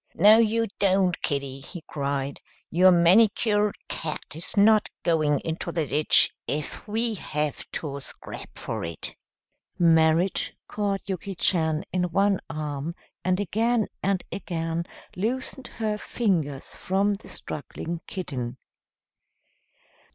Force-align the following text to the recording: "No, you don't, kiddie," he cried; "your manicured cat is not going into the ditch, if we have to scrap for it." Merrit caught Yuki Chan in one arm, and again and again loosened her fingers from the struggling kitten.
"No, 0.15 0.39
you 0.39 0.65
don't, 0.79 1.21
kiddie," 1.21 1.59
he 1.59 1.81
cried; 1.85 2.41
"your 2.71 2.89
manicured 2.89 3.75
cat 3.87 4.35
is 4.35 4.57
not 4.57 4.89
going 5.03 5.39
into 5.41 5.71
the 5.71 5.85
ditch, 5.85 6.31
if 6.47 6.87
we 6.87 7.13
have 7.13 7.69
to 7.73 7.99
scrap 7.99 8.57
for 8.57 8.83
it." 8.83 9.13
Merrit 9.77 10.53
caught 10.67 11.07
Yuki 11.07 11.35
Chan 11.35 11.83
in 11.93 12.05
one 12.05 12.39
arm, 12.49 12.95
and 13.23 13.39
again 13.39 13.85
and 14.01 14.23
again 14.31 14.85
loosened 15.15 15.67
her 15.67 15.99
fingers 15.99 16.73
from 16.75 17.13
the 17.13 17.27
struggling 17.27 18.01
kitten. 18.07 18.57